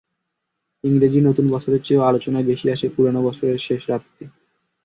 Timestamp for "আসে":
2.69-2.87